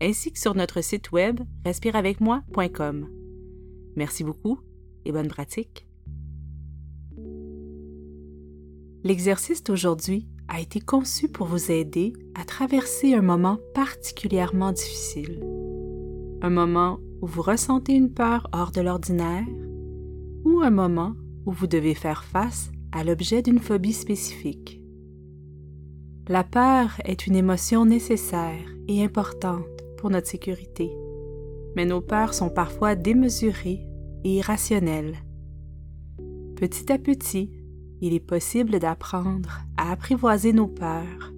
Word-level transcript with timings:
ainsi 0.00 0.32
que 0.32 0.38
sur 0.38 0.54
notre 0.54 0.80
site 0.80 1.12
web 1.12 1.40
respireavecmoi.com. 1.64 3.08
Merci 3.96 4.24
beaucoup 4.24 4.58
et 5.04 5.12
bonne 5.12 5.28
pratique. 5.28 5.86
L'exercice 9.02 9.64
d'aujourd'hui 9.64 10.28
a 10.48 10.60
été 10.60 10.80
conçu 10.80 11.28
pour 11.28 11.46
vous 11.46 11.70
aider 11.70 12.12
à 12.34 12.44
traverser 12.44 13.14
un 13.14 13.22
moment 13.22 13.58
particulièrement 13.74 14.72
difficile. 14.72 15.40
Un 16.42 16.50
moment 16.50 16.98
où 17.22 17.26
vous 17.26 17.42
ressentez 17.42 17.94
une 17.94 18.12
peur 18.12 18.48
hors 18.52 18.72
de 18.72 18.80
l'ordinaire 18.80 19.46
ou 20.44 20.60
un 20.60 20.70
moment 20.70 21.14
où 21.46 21.52
vous 21.52 21.66
devez 21.66 21.94
faire 21.94 22.24
face 22.24 22.70
à 22.92 23.04
l'objet 23.04 23.42
d'une 23.42 23.58
phobie 23.58 23.92
spécifique. 23.92 24.82
La 26.28 26.44
peur 26.44 27.00
est 27.04 27.26
une 27.26 27.36
émotion 27.36 27.84
nécessaire 27.84 28.68
et 28.88 29.02
importante 29.02 29.79
pour 30.00 30.10
notre 30.10 30.26
sécurité, 30.26 30.90
mais 31.76 31.84
nos 31.84 32.00
peurs 32.00 32.34
sont 32.34 32.50
parfois 32.50 32.94
démesurées 32.94 33.86
et 34.24 34.36
irrationnelles. 34.36 35.16
Petit 36.56 36.90
à 36.90 36.98
petit, 36.98 37.50
il 38.00 38.14
est 38.14 38.20
possible 38.20 38.78
d'apprendre 38.78 39.60
à 39.76 39.92
apprivoiser 39.92 40.52
nos 40.52 40.68
peurs, 40.68 41.32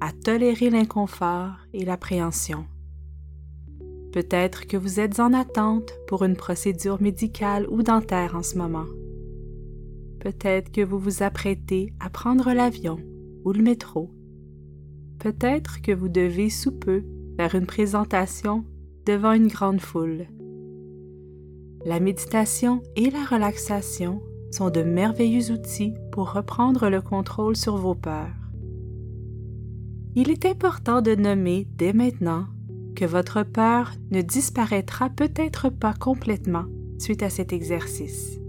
à 0.00 0.12
tolérer 0.12 0.68
l'inconfort 0.68 1.54
et 1.72 1.84
l'appréhension. 1.84 2.66
Peut-être 4.12 4.66
que 4.66 4.76
vous 4.76 5.00
êtes 5.00 5.20
en 5.20 5.32
attente 5.32 5.92
pour 6.08 6.24
une 6.24 6.36
procédure 6.36 7.00
médicale 7.00 7.66
ou 7.70 7.82
dentaire 7.82 8.34
en 8.34 8.42
ce 8.42 8.58
moment. 8.58 8.86
Peut-être 10.18 10.72
que 10.72 10.80
vous 10.80 10.98
vous 10.98 11.22
apprêtez 11.22 11.92
à 12.00 12.10
prendre 12.10 12.52
l'avion 12.52 12.98
ou 13.44 13.52
le 13.52 13.62
métro. 13.62 14.10
Peut-être 15.20 15.82
que 15.82 15.92
vous 15.92 16.08
devez 16.08 16.50
sous 16.50 16.72
peu 16.72 17.04
une 17.46 17.66
présentation 17.66 18.64
devant 19.06 19.32
une 19.32 19.48
grande 19.48 19.80
foule. 19.80 20.26
La 21.84 22.00
méditation 22.00 22.82
et 22.96 23.10
la 23.10 23.24
relaxation 23.24 24.20
sont 24.50 24.70
de 24.70 24.82
merveilleux 24.82 25.52
outils 25.52 25.94
pour 26.12 26.32
reprendre 26.32 26.88
le 26.88 27.00
contrôle 27.00 27.56
sur 27.56 27.76
vos 27.76 27.94
peurs. 27.94 28.34
Il 30.16 30.30
est 30.30 30.44
important 30.46 31.00
de 31.00 31.14
nommer 31.14 31.66
dès 31.76 31.92
maintenant 31.92 32.46
que 32.96 33.04
votre 33.04 33.44
peur 33.44 33.92
ne 34.10 34.20
disparaîtra 34.20 35.10
peut-être 35.10 35.68
pas 35.68 35.94
complètement 35.94 36.64
suite 36.98 37.22
à 37.22 37.30
cet 37.30 37.52
exercice. 37.52 38.40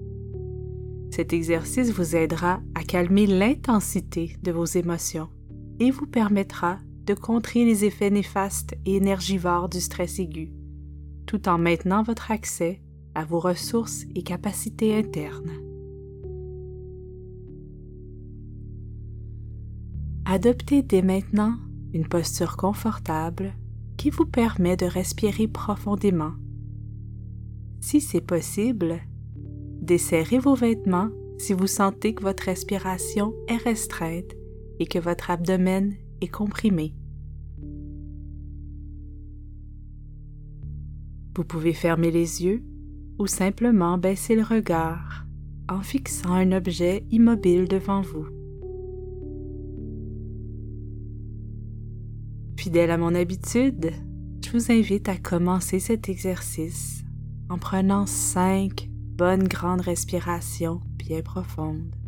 Cet 1.12 1.34
exercice 1.34 1.92
vous 1.92 2.16
aidera 2.16 2.60
à 2.74 2.84
calmer 2.84 3.28
l'intensité 3.28 4.36
de 4.42 4.52
vos 4.52 4.66
émotions 4.66 5.30
et 5.80 5.92
vous 5.92 6.08
permettra 6.08 6.80
de 7.10 7.16
contrer 7.16 7.66
les 7.66 7.86
effets 7.86 8.12
néfastes 8.12 8.76
et 8.86 8.98
énergivores 8.98 9.68
du 9.68 9.82
stress 9.82 10.20
aigu, 10.20 10.54
tout 11.26 11.50
en 11.50 11.58
maintenant 11.58 12.04
votre 12.04 12.30
accès 12.30 12.84
à 13.16 13.26
vos 13.26 13.40
ressources 13.40 14.06
et 14.14 14.22
capacités 14.22 14.96
internes. 14.96 15.54
Adoptez 20.26 20.84
dès 20.84 21.02
maintenant 21.02 21.56
une 21.94 22.08
posture 22.08 22.56
confortable 22.58 23.54
qui 23.98 24.12
vous 24.12 24.28
permet 24.28 24.78
de 24.78 24.86
respirer 24.86 25.48
profondément. 25.48 26.34
Si 27.82 28.02
c'est 28.02 28.22
possible, 28.22 29.00
desserrez 29.82 30.38
vos 30.38 30.54
vêtements 30.54 31.10
si 31.40 31.54
vous 31.54 31.66
sentez 31.66 32.14
que 32.14 32.22
votre 32.22 32.44
respiration 32.44 33.34
est 33.48 33.58
restreinte 33.58 34.36
et 34.78 34.86
que 34.86 35.00
votre 35.00 35.32
abdomen 35.32 35.96
est 36.22 36.28
comprimé. 36.28 36.94
Vous 41.36 41.44
pouvez 41.44 41.74
fermer 41.74 42.12
les 42.12 42.44
yeux 42.44 42.64
ou 43.18 43.28
simplement 43.28 43.98
baisser 43.98 44.36
le 44.36 44.44
regard 44.44 45.26
en 45.70 45.82
fixant 45.82 46.34
un 46.34 46.52
objet 46.52 47.06
immobile 47.12 47.68
devant 47.68 48.02
vous. 48.02 48.28
Fidèle 52.58 52.92
à 52.92 52.98
mon 52.98 53.16
habitude, 53.16 53.92
je 54.44 54.52
vous 54.52 54.72
invite 54.72 55.08
à 55.10 55.18
commencer 55.18 55.80
cet 55.80 56.10
exercice 56.10 57.04
en 57.50 57.58
prenant 57.58 58.06
cinq 58.06 58.90
bonnes 58.92 59.48
grandes 59.48 59.82
respirations 59.82 60.82
bien 60.98 61.22
profondes. 61.22 61.99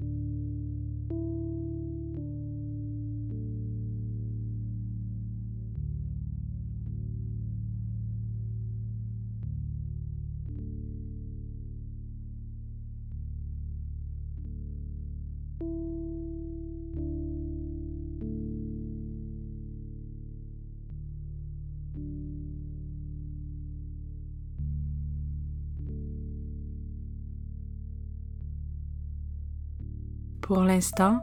Pour 30.51 30.65
l'instant, 30.65 31.21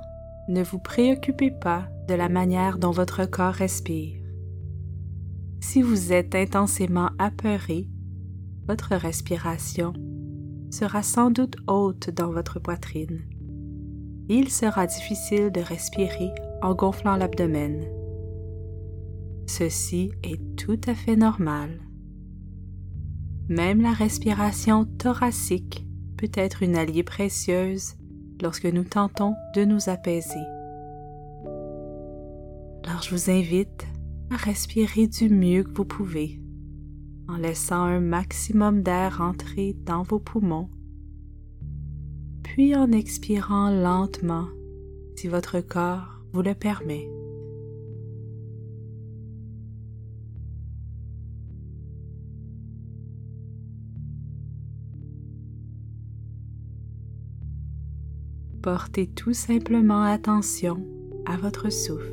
ne 0.49 0.63
vous 0.63 0.79
préoccupez 0.79 1.51
pas 1.51 1.87
de 2.09 2.15
la 2.15 2.31
manière 2.31 2.79
dont 2.79 2.93
votre 2.93 3.27
corps 3.27 3.53
respire. 3.53 4.23
Si 5.61 5.83
vous 5.83 6.15
êtes 6.15 6.35
intensément 6.35 7.11
apeuré, 7.19 7.91
votre 8.67 8.97
respiration 8.97 9.93
sera 10.71 11.03
sans 11.03 11.31
doute 11.31 11.57
haute 11.67 12.09
dans 12.09 12.31
votre 12.31 12.59
poitrine. 12.59 13.21
Il 14.31 14.49
sera 14.49 14.87
difficile 14.87 15.51
de 15.51 15.61
respirer 15.61 16.31
en 16.63 16.73
gonflant 16.75 17.17
l'abdomen. 17.17 17.85
Ceci 19.47 20.11
est 20.23 20.41
tout 20.57 20.81
à 20.87 20.95
fait 20.95 21.17
normal. 21.17 21.83
Même 23.51 23.83
la 23.83 23.93
respiration 23.93 24.87
thoracique 24.87 25.87
peut 26.17 26.33
être 26.33 26.63
une 26.63 26.77
alliée 26.77 27.03
précieuse 27.03 27.98
lorsque 28.43 28.67
nous 28.67 28.85
tentons 28.85 29.35
de 29.55 29.65
nous 29.65 29.89
apaiser. 29.89 30.45
Alors 32.85 33.03
je 33.03 33.11
vous 33.11 33.31
invite 33.31 33.87
à 34.31 34.37
respirer 34.37 35.07
du 35.07 35.29
mieux 35.29 35.63
que 35.65 35.75
vous 35.75 35.85
pouvez, 35.85 36.41
en 37.29 37.37
laissant 37.37 37.83
un 37.83 38.01
maximum 38.01 38.83
d'air 38.83 39.21
entrer 39.21 39.77
dans 39.85 40.03
vos 40.03 40.19
poumons, 40.19 40.69
puis 42.43 42.75
en 42.75 42.93
expirant 42.93 43.71
lentement 43.71 44.49
si 45.17 45.29
votre 45.29 45.61
corps 45.61 46.23
vous 46.33 46.43
le 46.43 46.55
permet. 46.55 47.09
Portez 58.63 59.07
tout 59.07 59.35
simplement 59.35 60.03
attention 60.03 60.85
à 61.27 61.37
votre 61.37 61.71
souffle. 61.71 62.13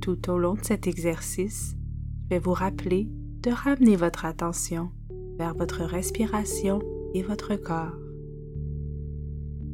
Tout 0.00 0.30
au 0.30 0.38
long 0.38 0.54
de 0.54 0.64
cet 0.64 0.86
exercice, 0.86 1.76
je 2.24 2.28
vais 2.30 2.38
vous 2.38 2.54
rappeler 2.54 3.10
de 3.42 3.50
ramener 3.50 3.96
votre 3.96 4.24
attention 4.24 4.90
vers 5.38 5.54
votre 5.54 5.84
respiration 5.84 6.80
et 7.12 7.22
votre 7.22 7.56
corps. 7.56 7.96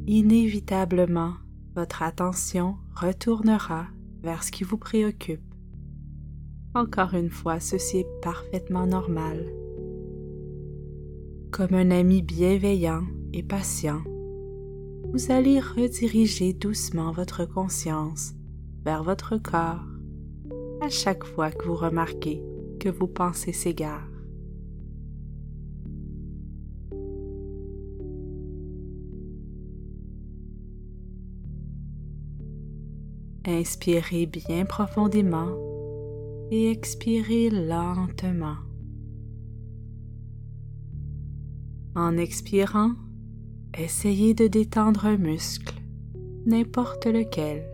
Inévitablement, 0.06 1.34
votre 1.76 2.02
attention 2.02 2.76
retournera 2.94 3.86
vers 4.22 4.42
ce 4.42 4.50
qui 4.50 4.64
vous 4.64 4.76
préoccupe. 4.76 5.53
Encore 6.76 7.14
une 7.14 7.30
fois, 7.30 7.60
ceci 7.60 7.98
est 7.98 8.20
parfaitement 8.20 8.84
normal. 8.84 9.46
Comme 11.52 11.72
un 11.72 11.92
ami 11.92 12.20
bienveillant 12.20 13.04
et 13.32 13.44
patient, 13.44 14.02
vous 15.12 15.30
allez 15.30 15.60
rediriger 15.60 16.52
doucement 16.52 17.12
votre 17.12 17.44
conscience 17.44 18.34
vers 18.84 19.04
votre 19.04 19.36
corps 19.36 19.84
à 20.80 20.88
chaque 20.88 21.22
fois 21.22 21.52
que 21.52 21.64
vous 21.64 21.76
remarquez 21.76 22.42
que 22.80 22.88
vos 22.88 23.06
pensées 23.06 23.52
s'égarent. 23.52 24.10
Inspirez 33.46 34.26
bien 34.26 34.64
profondément 34.64 35.73
et 36.50 36.70
expirez 36.70 37.50
lentement. 37.50 38.56
En 41.96 42.16
expirant, 42.16 42.92
essayez 43.78 44.34
de 44.34 44.46
détendre 44.46 45.06
un 45.06 45.16
muscle, 45.16 45.74
n'importe 46.46 47.06
lequel. 47.06 47.64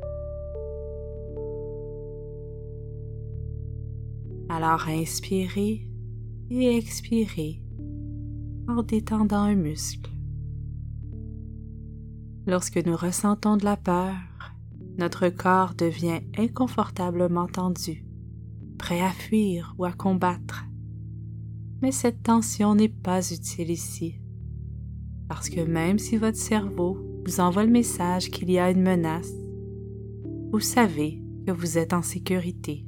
Alors 4.48 4.88
inspirez 4.88 5.88
et 6.50 6.76
expirez 6.76 7.62
en 8.68 8.82
détendant 8.82 9.42
un 9.42 9.54
muscle. 9.54 10.10
Lorsque 12.46 12.84
nous 12.84 12.96
ressentons 12.96 13.56
de 13.56 13.64
la 13.64 13.76
peur, 13.76 14.16
notre 14.98 15.28
corps 15.28 15.74
devient 15.74 16.20
inconfortablement 16.36 17.46
tendu, 17.46 18.04
prêt 18.80 19.02
à 19.02 19.10
fuir 19.10 19.74
ou 19.76 19.84
à 19.84 19.92
combattre. 19.92 20.64
Mais 21.82 21.92
cette 21.92 22.22
tension 22.22 22.74
n'est 22.74 22.88
pas 22.88 23.20
utile 23.30 23.70
ici, 23.70 24.20
parce 25.28 25.50
que 25.50 25.60
même 25.60 25.98
si 25.98 26.16
votre 26.16 26.38
cerveau 26.38 26.98
vous 27.26 27.40
envoie 27.40 27.64
le 27.64 27.70
message 27.70 28.30
qu'il 28.30 28.50
y 28.50 28.58
a 28.58 28.70
une 28.70 28.82
menace, 28.82 29.32
vous 30.50 30.60
savez 30.60 31.22
que 31.46 31.52
vous 31.52 31.76
êtes 31.76 31.92
en 31.92 32.00
sécurité. 32.00 32.86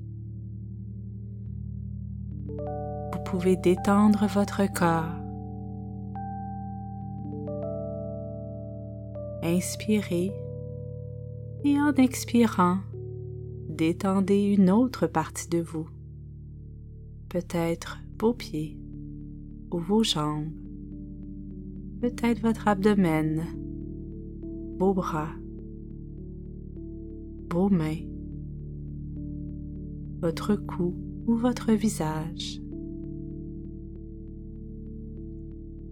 Vous 2.56 3.22
pouvez 3.26 3.56
détendre 3.56 4.26
votre 4.26 4.62
corps. 4.72 5.20
Inspirez 9.42 10.32
et 11.64 11.78
en 11.78 11.92
expirant, 11.94 12.78
détendez 13.72 14.42
une 14.42 14.70
autre 14.70 15.06
partie 15.06 15.48
de 15.48 15.60
vous, 15.60 15.88
peut-être 17.28 17.98
vos 18.20 18.34
pieds 18.34 18.78
ou 19.72 19.78
vos 19.78 20.04
jambes, 20.04 20.52
peut-être 22.00 22.40
votre 22.40 22.69
abdomen, 22.69 23.42
vos 24.78 24.94
bras, 24.94 25.30
vos 27.50 27.69
mains, 27.69 28.06
votre 30.20 30.54
cou 30.54 30.94
ou 31.26 31.34
votre 31.34 31.72
visage. 31.72 32.60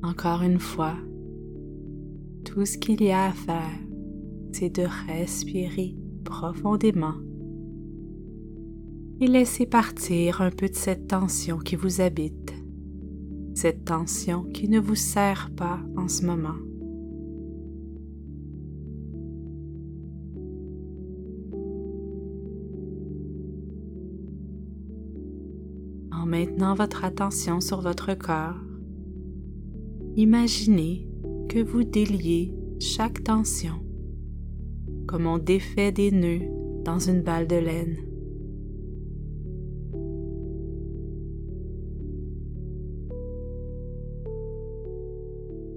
Encore 0.03 0.43
une 0.43 0.61
fois, 0.61 0.97
tout 2.45 2.65
ce 2.65 2.79
qu'il 2.79 3.03
y 3.03 3.11
a 3.11 3.27
à 3.27 3.33
faire 3.33 3.91
c'est 4.53 4.71
de 4.71 4.87
respirer 5.07 5.97
profondément 6.25 7.15
et 9.21 9.27
laisser 9.27 9.67
partir 9.67 10.41
un 10.41 10.51
peu 10.51 10.69
de 10.69 10.75
cette 10.75 11.07
tension 11.07 11.59
qui 11.59 11.77
vous 11.77 12.01
habite, 12.01 12.55
cette 13.55 13.85
tension 13.85 14.45
qui 14.45 14.69
ne 14.69 14.81
vous 14.81 14.95
sert 14.95 15.51
pas 15.55 15.79
en 15.97 16.09
ce 16.09 16.25
moment. 16.25 16.57
En 26.13 26.27
maintenant 26.27 26.75
votre 26.75 27.05
attention 27.05 27.61
sur 27.61 27.83
votre 27.83 28.15
corps, 28.15 28.61
imaginez 30.17 31.07
que 31.49 31.63
vous 31.63 31.85
déliez 31.85 32.55
chaque 32.79 33.23
tension 33.23 33.75
comme 35.11 35.27
on 35.27 35.39
défait 35.39 35.91
des 35.91 36.13
nœuds 36.13 36.47
dans 36.85 37.01
une 37.01 37.21
balle 37.21 37.49
de 37.49 37.57
laine. 37.57 38.10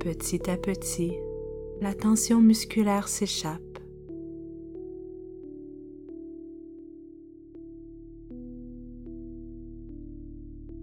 Petit 0.03 0.50
à 0.50 0.57
petit, 0.57 1.13
la 1.79 1.94
tension 1.94 2.41
musculaire 2.41 3.07
s'échappe. 3.07 3.79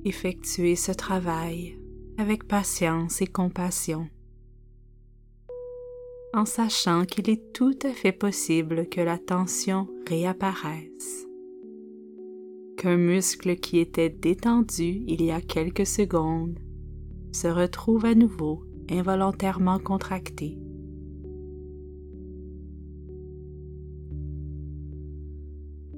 Effectuez 0.07 0.75
ce 0.75 0.93
travail 0.93 1.79
avec 2.17 2.49
patience 2.49 3.21
et 3.21 3.27
compassion 3.27 4.09
en 6.33 6.47
sachant 6.47 7.05
qu'il 7.05 7.29
est 7.29 7.53
tout 7.53 7.79
à 7.83 7.91
fait 7.91 8.13
possible 8.13 8.89
que 8.89 9.03
la 9.03 9.19
tension 9.19 9.87
réapparaisse, 10.09 11.27
qu'un 12.79 12.97
muscle 12.97 13.57
qui 13.57 13.81
était 13.81 14.09
détendu 14.09 15.03
il 15.07 15.23
y 15.23 15.31
a 15.31 15.43
quelques 15.43 15.87
secondes 15.87 16.59
se 17.33 17.49
retrouve 17.49 18.07
à 18.07 18.15
nouveau 18.15 18.65
involontairement 18.91 19.79
contracté. 19.79 20.59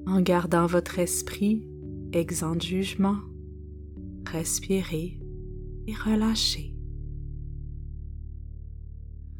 En 0.05 0.21
gardant 0.21 0.67
votre 0.67 0.99
esprit 0.99 1.67
exempt 2.11 2.55
de 2.57 2.61
jugement, 2.61 3.17
respirez 4.27 5.19
et 5.87 5.93
relâchez. 5.93 6.75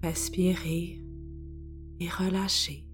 Respirez 0.02 1.04
et 2.00 2.10
relâchez. 2.10 2.86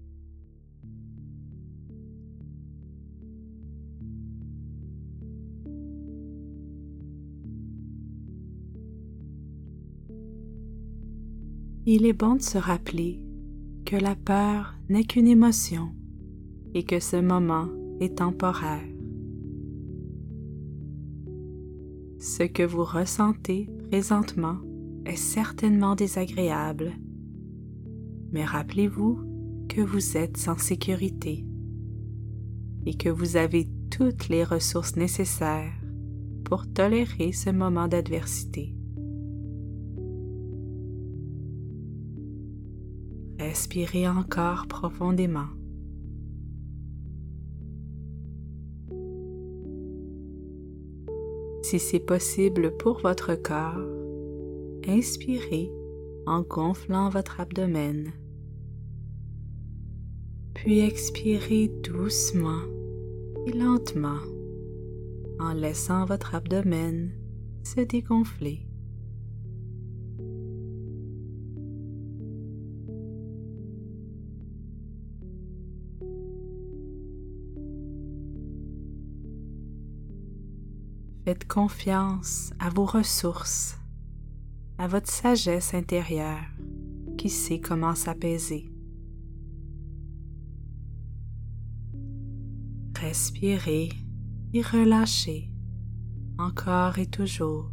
Il 11.92 12.06
est 12.06 12.12
bon 12.12 12.36
de 12.36 12.40
se 12.40 12.56
rappeler 12.56 13.20
que 13.84 13.96
la 13.96 14.14
peur 14.14 14.76
n'est 14.88 15.02
qu'une 15.02 15.26
émotion 15.26 15.92
et 16.72 16.84
que 16.84 17.00
ce 17.00 17.16
moment 17.16 17.66
est 17.98 18.18
temporaire. 18.18 18.86
Ce 22.20 22.44
que 22.44 22.62
vous 22.62 22.84
ressentez 22.84 23.68
présentement 23.88 24.58
est 25.04 25.16
certainement 25.16 25.96
désagréable, 25.96 26.92
mais 28.30 28.44
rappelez-vous 28.44 29.18
que 29.68 29.80
vous 29.80 30.16
êtes 30.16 30.46
en 30.46 30.58
sécurité 30.58 31.44
et 32.86 32.94
que 32.94 33.08
vous 33.08 33.36
avez 33.36 33.68
toutes 33.90 34.28
les 34.28 34.44
ressources 34.44 34.94
nécessaires 34.94 35.74
pour 36.44 36.72
tolérer 36.72 37.32
ce 37.32 37.50
moment 37.50 37.88
d'adversité. 37.88 38.76
Respirez 43.72 44.08
encore 44.08 44.66
profondément. 44.66 45.46
Si 51.62 51.78
c'est 51.78 52.00
possible 52.00 52.76
pour 52.78 52.98
votre 52.98 53.36
corps, 53.36 53.78
Inspirez 54.88 55.70
en 56.26 56.40
gonflant 56.42 57.10
votre 57.10 57.38
abdomen. 57.38 58.12
Puis 60.54 60.80
expirez 60.80 61.68
doucement 61.84 62.62
et 63.46 63.52
lentement 63.52 64.18
en 65.38 65.52
laissant 65.52 66.06
votre 66.06 66.34
abdomen 66.34 67.12
se 67.62 67.82
dégonfler. 67.82 68.69
Faites 81.24 81.46
confiance 81.46 82.52
à 82.58 82.70
vos 82.70 82.86
ressources 82.86 83.76
à 84.78 84.86
votre 84.86 85.10
sagesse 85.10 85.74
intérieure 85.74 86.46
qui 87.18 87.28
sait 87.28 87.60
comment 87.60 87.94
s'apaiser. 87.94 88.72
Respirez 92.98 93.90
et 94.54 94.62
relâchez 94.62 95.50
encore 96.38 96.98
et 96.98 97.06
toujours. 97.06 97.70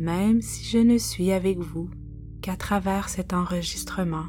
même 0.00 0.40
si 0.40 0.64
je 0.64 0.78
ne 0.78 0.96
suis 0.96 1.30
avec 1.30 1.58
vous 1.58 1.90
qu'à 2.40 2.56
travers 2.56 3.08
cet 3.08 3.32
enregistrement. 3.32 4.26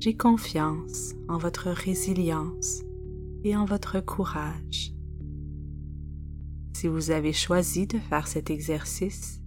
J'ai 0.00 0.16
confiance 0.16 1.14
en 1.28 1.38
votre 1.38 1.70
résilience 1.70 2.82
et 3.44 3.56
en 3.56 3.64
votre 3.64 4.00
courage. 4.00 4.92
Si 6.74 6.88
vous 6.88 7.10
avez 7.10 7.32
choisi 7.32 7.86
de 7.86 7.98
faire 7.98 8.26
cet 8.26 8.50
exercice, 8.50 9.40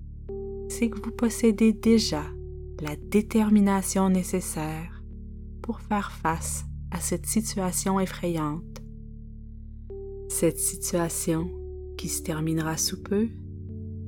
c'est 0.70 0.90
que 0.90 1.00
vous 1.02 1.12
possédez 1.12 1.74
déjà 1.74 2.24
la 2.82 2.96
détermination 2.96 4.10
nécessaire 4.10 5.04
pour 5.62 5.82
faire 5.82 6.12
face 6.12 6.66
à 6.92 7.00
cette 7.00 7.26
situation 7.26 8.00
effrayante. 8.00 8.82
Cette 10.30 10.60
situation 10.60 11.50
qui 11.98 12.10
se 12.10 12.22
terminera 12.22 12.78
sous 12.78 13.02
peu 13.02 13.28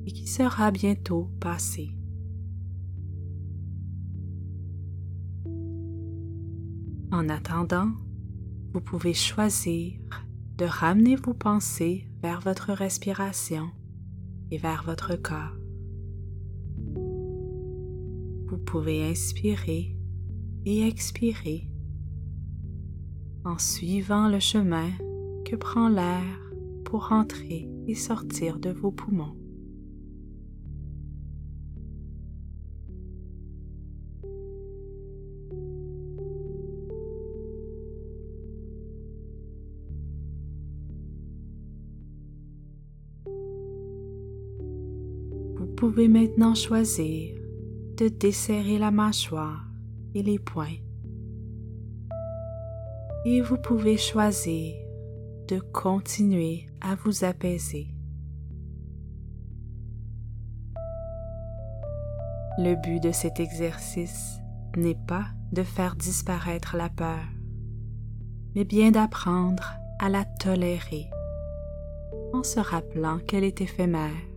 et 0.06 0.12
qui 0.12 0.26
sera 0.26 0.70
bientôt 0.70 1.30
passée. 1.40 1.97
En 7.10 7.30
attendant, 7.30 7.90
vous 8.74 8.82
pouvez 8.82 9.14
choisir 9.14 9.98
de 10.58 10.66
ramener 10.66 11.16
vos 11.16 11.32
pensées 11.32 12.06
vers 12.22 12.40
votre 12.40 12.72
respiration 12.72 13.70
et 14.50 14.58
vers 14.58 14.82
votre 14.84 15.16
corps. 15.16 15.56
Vous 18.48 18.58
pouvez 18.58 19.08
inspirer 19.08 19.96
et 20.66 20.86
expirer 20.86 21.70
en 23.44 23.56
suivant 23.56 24.28
le 24.28 24.40
chemin 24.40 24.90
que 25.46 25.56
prend 25.56 25.88
l'air 25.88 26.52
pour 26.84 27.12
entrer 27.12 27.70
et 27.86 27.94
sortir 27.94 28.58
de 28.58 28.70
vos 28.70 28.90
poumons. 28.90 29.37
Maintenant 46.06 46.54
choisir 46.54 47.34
de 47.96 48.06
desserrer 48.08 48.78
la 48.78 48.92
mâchoire 48.92 49.64
et 50.14 50.22
les 50.22 50.38
poings. 50.38 50.78
Et 53.24 53.40
vous 53.40 53.56
pouvez 53.56 53.96
choisir 53.96 54.76
de 55.48 55.58
continuer 55.58 56.66
à 56.80 56.94
vous 56.94 57.24
apaiser. 57.24 57.88
Le 62.58 62.74
but 62.74 63.02
de 63.02 63.12
cet 63.12 63.40
exercice 63.40 64.38
n'est 64.76 64.98
pas 65.06 65.26
de 65.52 65.62
faire 65.62 65.96
disparaître 65.96 66.76
la 66.76 66.88
peur, 66.88 67.24
mais 68.54 68.64
bien 68.64 68.90
d'apprendre 68.90 69.72
à 69.98 70.08
la 70.08 70.24
tolérer 70.24 71.06
en 72.32 72.42
se 72.42 72.60
rappelant 72.60 73.18
qu'elle 73.18 73.44
est 73.44 73.60
éphémère. 73.60 74.27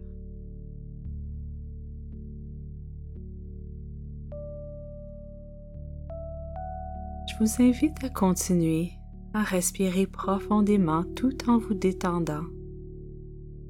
Vous 7.41 7.63
invite 7.63 8.03
à 8.03 8.09
continuer 8.09 8.91
à 9.33 9.41
respirer 9.41 10.05
profondément 10.05 11.03
tout 11.15 11.49
en 11.49 11.57
vous 11.57 11.73
détendant, 11.73 12.43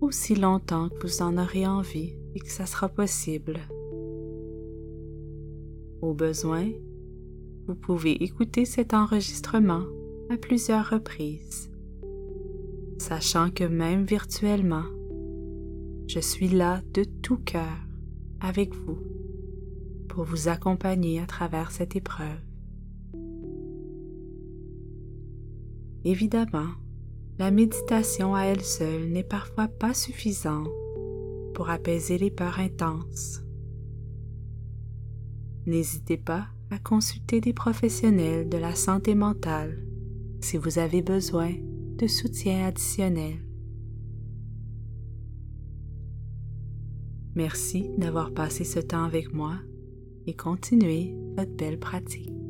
aussi 0.01 0.35
longtemps 0.35 0.89
que 0.89 1.07
vous 1.07 1.21
en 1.21 1.37
aurez 1.37 1.65
envie 1.65 2.13
et 2.35 2.39
que 2.41 2.51
ça 2.51 2.65
sera 2.65 2.89
possible. 2.89 3.61
Au 6.01 6.13
besoin, 6.13 6.67
vous 7.65 7.75
pouvez 7.75 8.21
écouter 8.21 8.65
cet 8.65 8.93
enregistrement 8.93 9.83
à 10.29 10.35
plusieurs 10.35 10.89
reprises, 10.89 11.71
sachant 12.97 13.51
que 13.51 13.63
même 13.63 14.03
virtuellement, 14.03 14.83
je 16.07 16.19
suis 16.19 16.49
là 16.49 16.81
de 16.93 17.05
tout 17.05 17.37
cœur 17.37 17.77
avec 18.41 18.75
vous 18.75 18.99
pour 20.09 20.25
vous 20.25 20.49
accompagner 20.49 21.21
à 21.21 21.25
travers 21.25 21.71
cette 21.71 21.95
épreuve. 21.95 22.50
Évidemment, 26.03 26.69
la 27.37 27.51
méditation 27.51 28.35
à 28.35 28.43
elle 28.43 28.63
seule 28.63 29.09
n'est 29.09 29.23
parfois 29.23 29.67
pas 29.67 29.93
suffisante 29.93 30.67
pour 31.53 31.69
apaiser 31.69 32.17
les 32.17 32.31
peurs 32.31 32.59
intenses. 32.59 33.41
N'hésitez 35.65 36.17
pas 36.17 36.47
à 36.71 36.79
consulter 36.79 37.41
des 37.41 37.53
professionnels 37.53 38.49
de 38.49 38.57
la 38.57 38.73
santé 38.75 39.13
mentale 39.15 39.85
si 40.41 40.57
vous 40.57 40.79
avez 40.79 41.01
besoin 41.01 41.51
de 41.97 42.07
soutien 42.07 42.65
additionnel. 42.65 43.45
Merci 47.35 47.91
d'avoir 47.97 48.33
passé 48.33 48.63
ce 48.63 48.79
temps 48.79 49.03
avec 49.03 49.33
moi 49.33 49.55
et 50.25 50.33
continuez 50.33 51.15
votre 51.37 51.55
belle 51.55 51.79
pratique. 51.79 52.40